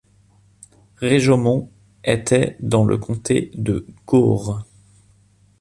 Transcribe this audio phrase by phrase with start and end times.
[0.97, 1.69] Réjaumont
[2.03, 4.65] était dans le comté de Gaure.